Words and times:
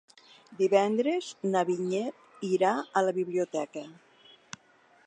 Divendres 0.61 1.27
na 1.51 1.63
Vinyet 1.67 2.49
irà 2.53 2.73
a 2.79 3.05
la 3.09 3.15
biblioteca. 3.21 3.87